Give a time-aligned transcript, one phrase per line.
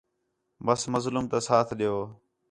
[0.65, 1.97] بس مظلوم تا ساتھ ݙیؤ